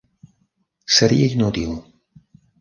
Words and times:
Seria 0.95 1.27
inútil. 1.35 1.73